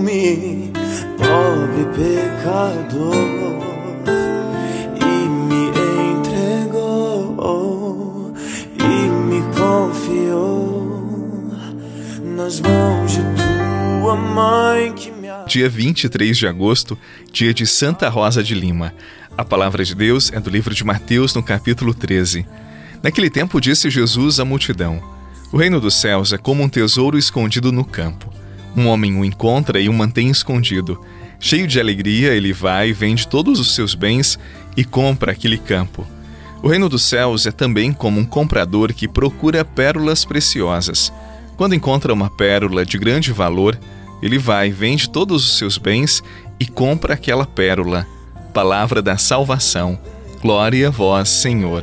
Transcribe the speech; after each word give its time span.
mim, 0.00 0.72
pobre 1.16 1.84
pecador, 1.94 3.14
e 5.00 5.28
me 5.28 5.68
entregou 6.10 7.22
e 8.74 9.08
me 9.08 9.40
confiou 9.54 11.52
nas 12.24 12.60
mãos 12.60 13.12
de 13.12 13.20
tua 14.00 14.16
mãe 14.16 14.92
que 14.92 15.12
me 15.12 15.28
Dia 15.46 15.68
23 15.68 16.36
de 16.36 16.48
agosto, 16.48 16.98
dia 17.32 17.54
de 17.54 17.66
Santa 17.66 18.08
Rosa 18.08 18.42
de 18.42 18.54
Lima. 18.54 18.92
A 19.38 19.44
palavra 19.44 19.84
de 19.84 19.94
Deus 19.94 20.32
é 20.32 20.40
do 20.40 20.50
livro 20.50 20.74
de 20.74 20.82
Mateus, 20.82 21.34
no 21.34 21.42
capítulo 21.42 21.94
13. 21.94 22.44
Naquele 23.02 23.30
tempo 23.30 23.60
disse 23.60 23.88
Jesus 23.90 24.40
à 24.40 24.44
multidão: 24.44 25.00
O 25.52 25.56
reino 25.56 25.80
dos 25.80 25.94
céus 25.94 26.32
é 26.32 26.38
como 26.38 26.62
um 26.62 26.68
tesouro 26.68 27.16
escondido 27.18 27.70
no 27.70 27.84
campo. 27.84 28.31
Um 28.76 28.86
homem 28.86 29.18
o 29.18 29.24
encontra 29.24 29.80
e 29.80 29.88
o 29.88 29.92
mantém 29.92 30.30
escondido. 30.30 31.00
Cheio 31.38 31.66
de 31.66 31.80
alegria, 31.80 32.34
ele 32.34 32.52
vai 32.52 32.92
vende 32.92 33.26
todos 33.26 33.58
os 33.58 33.74
seus 33.74 33.94
bens 33.94 34.38
e 34.76 34.84
compra 34.84 35.32
aquele 35.32 35.58
campo. 35.58 36.06
O 36.62 36.68
reino 36.68 36.88
dos 36.88 37.02
céus 37.02 37.44
é 37.46 37.50
também 37.50 37.92
como 37.92 38.20
um 38.20 38.24
comprador 38.24 38.92
que 38.92 39.08
procura 39.08 39.64
pérolas 39.64 40.24
preciosas. 40.24 41.12
Quando 41.56 41.74
encontra 41.74 42.12
uma 42.12 42.30
pérola 42.30 42.86
de 42.86 42.96
grande 42.96 43.32
valor, 43.32 43.78
ele 44.22 44.38
vai, 44.38 44.70
vende 44.70 45.10
todos 45.10 45.44
os 45.44 45.58
seus 45.58 45.76
bens 45.76 46.22
e 46.60 46.66
compra 46.66 47.14
aquela 47.14 47.44
pérola. 47.44 48.06
Palavra 48.54 49.02
da 49.02 49.18
salvação. 49.18 49.98
Glória 50.40 50.88
a 50.88 50.90
vós, 50.90 51.28
Senhor. 51.28 51.82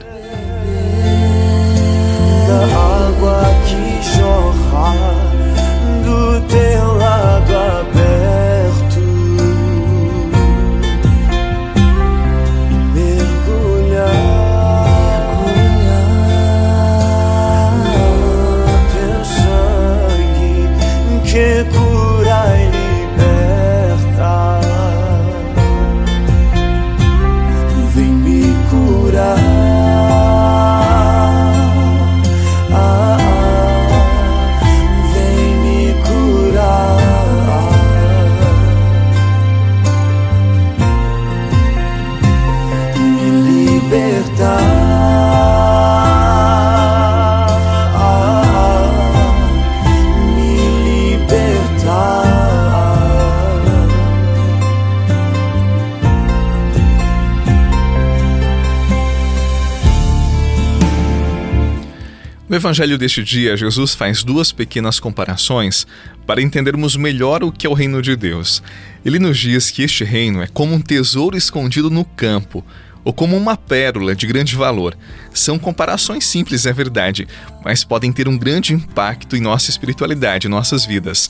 Evangelho 62.59 62.97
deste 62.97 63.23
dia, 63.23 63.55
Jesus 63.55 63.95
faz 63.95 64.23
duas 64.23 64.51
pequenas 64.51 64.99
comparações 64.99 65.87
para 66.27 66.41
entendermos 66.41 66.95
melhor 66.95 67.43
o 67.43 67.51
que 67.51 67.65
é 67.65 67.69
o 67.69 67.73
reino 67.73 68.01
de 68.01 68.15
Deus. 68.15 68.61
Ele 69.03 69.17
nos 69.17 69.37
diz 69.37 69.71
que 69.71 69.81
este 69.81 70.03
reino 70.03 70.41
é 70.41 70.47
como 70.47 70.75
um 70.75 70.81
tesouro 70.81 71.37
escondido 71.37 71.89
no 71.89 72.03
campo, 72.03 72.63
ou 73.03 73.13
como 73.13 73.37
uma 73.37 73.55
pérola 73.55 74.13
de 74.13 74.27
grande 74.27 74.55
valor. 74.55 74.95
São 75.33 75.57
comparações 75.57 76.25
simples, 76.25 76.65
é 76.65 76.73
verdade, 76.73 77.27
mas 77.63 77.83
podem 77.83 78.11
ter 78.11 78.27
um 78.27 78.37
grande 78.37 78.73
impacto 78.73 79.35
em 79.35 79.41
nossa 79.41 79.69
espiritualidade, 79.69 80.47
em 80.47 80.49
nossas 80.49 80.85
vidas. 80.85 81.29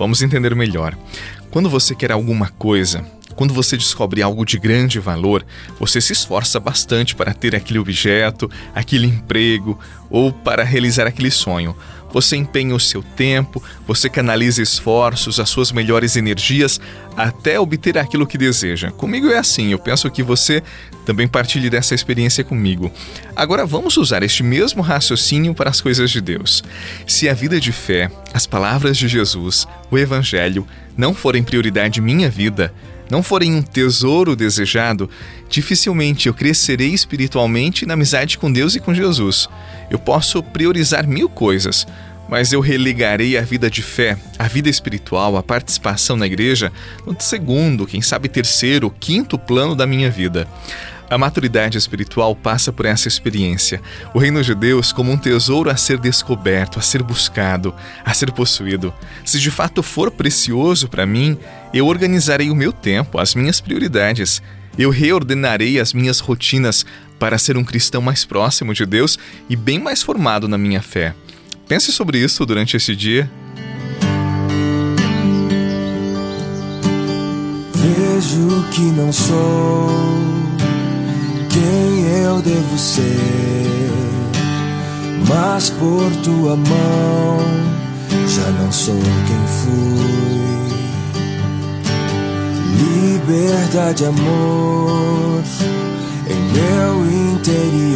Vamos 0.00 0.22
entender 0.22 0.54
melhor. 0.54 0.96
Quando 1.50 1.68
você 1.68 1.94
quer 1.94 2.10
alguma 2.10 2.48
coisa, 2.48 3.04
quando 3.36 3.52
você 3.52 3.76
descobre 3.76 4.22
algo 4.22 4.46
de 4.46 4.58
grande 4.58 4.98
valor, 4.98 5.44
você 5.78 6.00
se 6.00 6.14
esforça 6.14 6.58
bastante 6.58 7.14
para 7.14 7.34
ter 7.34 7.54
aquele 7.54 7.78
objeto, 7.78 8.50
aquele 8.74 9.08
emprego 9.08 9.78
ou 10.08 10.32
para 10.32 10.64
realizar 10.64 11.06
aquele 11.06 11.30
sonho. 11.30 11.76
Você 12.12 12.36
empenha 12.36 12.74
o 12.74 12.80
seu 12.80 13.02
tempo, 13.02 13.62
você 13.86 14.08
canaliza 14.08 14.62
esforços, 14.62 15.38
as 15.38 15.48
suas 15.48 15.72
melhores 15.72 16.16
energias 16.16 16.80
até 17.16 17.58
obter 17.58 17.98
aquilo 17.98 18.26
que 18.26 18.38
deseja. 18.38 18.90
Comigo 18.90 19.28
é 19.28 19.38
assim, 19.38 19.72
eu 19.72 19.78
penso 19.78 20.10
que 20.10 20.22
você 20.22 20.62
também 21.04 21.28
partilhe 21.28 21.68
dessa 21.70 21.94
experiência 21.94 22.44
comigo. 22.44 22.90
Agora 23.34 23.66
vamos 23.66 23.96
usar 23.96 24.22
este 24.22 24.42
mesmo 24.42 24.82
raciocínio 24.82 25.54
para 25.54 25.70
as 25.70 25.80
coisas 25.80 26.10
de 26.10 26.20
Deus. 26.20 26.62
Se 27.06 27.28
a 27.28 27.34
vida 27.34 27.60
de 27.60 27.72
fé, 27.72 28.10
as 28.32 28.46
palavras 28.46 28.96
de 28.96 29.08
Jesus, 29.08 29.66
o 29.90 29.98
Evangelho 29.98 30.66
não 30.96 31.14
forem 31.14 31.42
prioridade 31.42 32.00
minha 32.00 32.28
vida, 32.28 32.72
não 33.10 33.22
forem 33.22 33.54
um 33.54 33.62
tesouro 33.62 34.36
desejado, 34.36 35.10
dificilmente 35.48 36.28
eu 36.28 36.34
crescerei 36.34 36.90
espiritualmente 36.90 37.84
na 37.84 37.94
amizade 37.94 38.38
com 38.38 38.50
Deus 38.50 38.74
e 38.74 38.80
com 38.80 38.94
Jesus. 38.94 39.48
Eu 39.90 39.98
posso 39.98 40.42
priorizar 40.42 41.06
mil 41.06 41.28
coisas, 41.28 41.86
mas 42.28 42.52
eu 42.52 42.60
relegarei 42.60 43.36
a 43.36 43.42
vida 43.42 43.68
de 43.68 43.82
fé, 43.82 44.16
a 44.38 44.46
vida 44.46 44.68
espiritual, 44.68 45.36
a 45.36 45.42
participação 45.42 46.16
na 46.16 46.26
igreja 46.26 46.72
no 47.04 47.16
segundo, 47.18 47.86
quem 47.86 48.00
sabe 48.00 48.28
terceiro, 48.28 48.94
quinto 49.00 49.36
plano 49.36 49.74
da 49.74 49.86
minha 49.86 50.10
vida. 50.10 50.46
A 51.10 51.18
maturidade 51.18 51.76
espiritual 51.76 52.36
passa 52.36 52.72
por 52.72 52.86
essa 52.86 53.08
experiência. 53.08 53.82
O 54.14 54.18
reino 54.20 54.44
de 54.44 54.54
Deus 54.54 54.92
como 54.92 55.10
um 55.10 55.18
tesouro 55.18 55.68
a 55.68 55.76
ser 55.76 55.98
descoberto, 55.98 56.78
a 56.78 56.82
ser 56.82 57.02
buscado, 57.02 57.74
a 58.04 58.14
ser 58.14 58.30
possuído. 58.30 58.94
Se 59.24 59.40
de 59.40 59.50
fato 59.50 59.82
for 59.82 60.12
precioso 60.12 60.88
para 60.88 61.04
mim, 61.04 61.36
eu 61.74 61.88
organizarei 61.88 62.48
o 62.48 62.54
meu 62.54 62.72
tempo, 62.72 63.18
as 63.18 63.34
minhas 63.34 63.60
prioridades. 63.60 64.40
Eu 64.78 64.90
reordenarei 64.90 65.80
as 65.80 65.92
minhas 65.92 66.20
rotinas 66.20 66.86
para 67.18 67.38
ser 67.38 67.56
um 67.56 67.64
cristão 67.64 68.00
mais 68.00 68.24
próximo 68.24 68.72
de 68.72 68.86
Deus 68.86 69.18
e 69.48 69.56
bem 69.56 69.80
mais 69.80 70.02
formado 70.02 70.46
na 70.46 70.56
minha 70.56 70.80
fé. 70.80 71.12
Pense 71.66 71.90
sobre 71.90 72.18
isso 72.18 72.46
durante 72.46 72.76
esse 72.76 72.94
dia. 72.94 73.28
Vejo 77.74 78.68
que 78.70 78.82
não 78.82 79.12
sou 79.12 80.39
quem 81.60 82.24
eu 82.24 82.40
devo 82.40 82.78
ser, 82.78 83.92
mas 85.28 85.68
por 85.70 86.10
tua 86.22 86.56
mão 86.56 87.38
já 88.26 88.50
não 88.62 88.72
sou 88.72 88.94
quem 89.26 89.46
fui. 89.60 90.40
Liberdade, 92.78 94.06
amor 94.06 95.42
em 96.28 96.42
meu 96.54 96.94
interior, 97.32 97.89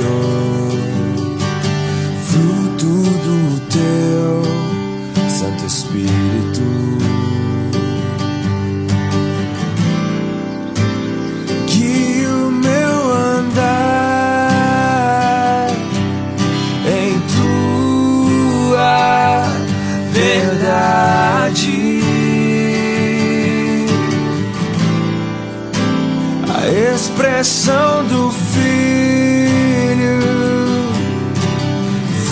a 26.64 26.69
expressão 26.94 28.06
do 28.06 28.31
Filho 28.31 28.64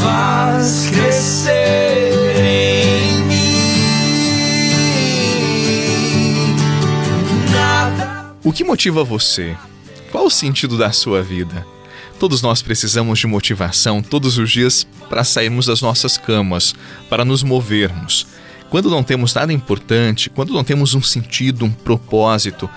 faz 0.00 0.88
crescer 0.88 2.34
em 2.38 3.25
mim 3.25 3.76
nada. 7.52 8.34
O 8.43 8.50
que 8.50 8.64
motiva 8.64 9.05
você? 9.05 9.55
Qual 10.11 10.25
o 10.25 10.31
sentido 10.31 10.79
da 10.79 10.90
sua 10.93 11.23
vida? 11.23 11.67
Todos 12.19 12.40
nós 12.40 12.62
precisamos 12.62 13.19
de 13.19 13.26
motivação 13.26 14.00
todos 14.00 14.38
os 14.38 14.50
dias 14.50 14.87
para 15.11 15.25
sairmos 15.25 15.67
das 15.67 15.82
nossas 15.82 16.17
camas, 16.17 16.75
para 17.11 17.23
nos 17.23 17.43
movermos. 17.43 18.26
Quando 18.70 18.88
não 18.88 19.02
temos 19.02 19.34
nada 19.34 19.52
importante, 19.52 20.31
quando 20.31 20.55
não 20.55 20.64
temos 20.64 20.94
um 20.94 21.02
sentido, 21.02 21.67
um 21.67 21.70
propósito, 21.70 22.70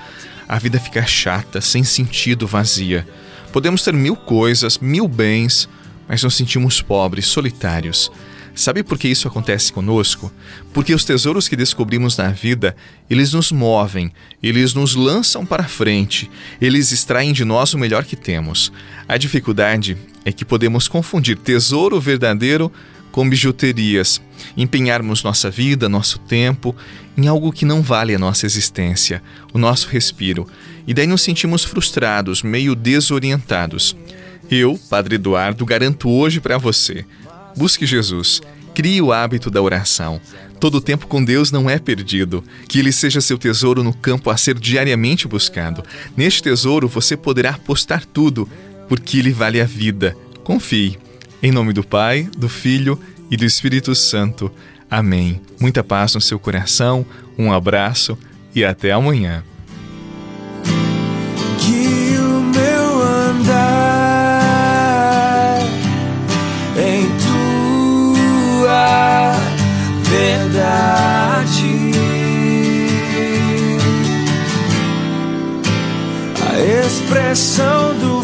a 0.48 0.60
vida 0.60 0.80
fica 0.80 1.06
chata, 1.06 1.62
sem 1.62 1.84
sentido, 1.84 2.48
vazia. 2.48 3.08
Podemos 3.52 3.84
ter 3.84 3.94
mil 3.94 4.16
coisas, 4.16 4.78
mil 4.78 5.08
bens, 5.08 5.68
mas 6.08 6.24
nos 6.24 6.36
sentimos 6.36 6.82
pobres, 6.82 7.26
solitários. 7.26 8.12
Sabe 8.56 8.84
por 8.84 8.98
que 8.98 9.10
isso 9.10 9.28
acontece 9.28 9.74
conosco? 9.74 10.32
Porque 10.74 10.94
os 10.94 11.04
tesouros 11.04 11.50
que 11.50 11.58
descobrimos 11.58 12.16
na 12.16 12.30
vida, 12.30 12.74
eles 13.10 13.34
nos 13.34 13.52
movem, 13.52 14.14
eles 14.42 14.74
nos 14.74 14.96
lançam 14.96 15.46
para 15.46 15.66
frente, 15.66 16.32
eles 16.62 16.94
extraem 16.94 17.34
de 17.34 17.44
nós 17.44 17.74
o 17.74 17.78
melhor 17.78 18.06
que 18.06 18.16
temos. 18.16 18.72
A 19.10 19.18
dificuldade 19.18 19.98
é 20.24 20.32
que 20.32 20.46
podemos 20.46 20.88
confundir 20.88 21.38
tesouro 21.38 22.00
verdadeiro 22.00 22.72
com 23.16 23.30
bijuterias, 23.30 24.22
empenharmos 24.58 25.24
nossa 25.24 25.50
vida, 25.50 25.88
nosso 25.88 26.20
tempo 26.20 26.76
em 27.16 27.30
algo 27.30 27.50
que 27.50 27.64
não 27.64 27.82
vale 27.82 28.14
a 28.14 28.20
nossa 28.20 28.46
existência, 28.46 29.24
o 29.54 29.58
nosso 29.58 29.88
respiro, 29.88 30.46
e 30.86 30.94
daí 30.94 31.08
nos 31.08 31.22
sentimos 31.22 31.64
frustrados, 31.64 32.44
meio 32.44 32.76
desorientados. 32.76 33.96
Eu, 34.52 34.78
Padre 34.90 35.16
Eduardo, 35.16 35.66
garanto 35.66 36.10
hoje 36.10 36.42
para 36.42 36.58
você: 36.58 37.06
busque 37.56 37.86
Jesus, 37.86 38.42
crie 38.74 39.02
o 39.02 39.14
hábito 39.14 39.50
da 39.50 39.62
oração. 39.62 40.20
Todo 40.60 40.82
tempo 40.82 41.08
com 41.08 41.24
Deus 41.24 41.54
não 41.54 41.70
é 41.70 41.80
perdido. 41.80 42.44
Que 42.68 42.80
ele 42.80 42.92
seja 42.92 43.22
seu 43.22 43.38
tesouro 43.38 43.82
no 43.82 43.94
campo 43.94 44.30
a 44.30 44.36
ser 44.36 44.60
diariamente 44.60 45.26
buscado. 45.26 45.86
Neste 46.18 46.44
tesouro 46.44 46.90
você 46.90 47.16
poderá 47.16 47.52
apostar 47.52 48.06
tudo, 48.06 48.50
porque 48.90 49.20
ele 49.20 49.32
vale 49.32 49.62
a 49.62 49.66
vida. 49.66 50.18
Confie. 50.44 51.05
Em 51.46 51.52
nome 51.52 51.74
do 51.74 51.84
Pai, 51.84 52.28
do 52.36 52.50
Filho 52.50 53.00
e 53.30 53.38
do 53.38 53.46
Espírito 53.46 53.94
Santo. 53.94 54.52
Amém. 54.90 55.40
Muita 55.60 55.84
paz 55.84 56.16
no 56.16 56.22
seu 56.22 56.40
coração, 56.40 57.06
um 57.38 57.54
abraço 57.54 58.18
e 58.56 58.66
até 58.66 58.92
amanhã. 58.92 59.44
Que 61.60 62.18
o 62.18 62.42
meu 62.42 63.04
andar 63.30 63.60
em 66.80 67.06
tua 68.58 69.36
verdade. 70.02 71.92
A 76.42 76.60
expressão 76.88 77.96
do 78.00 78.24